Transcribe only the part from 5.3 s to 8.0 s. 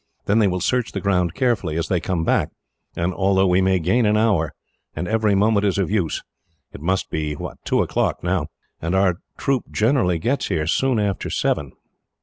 moment is of use. It must be two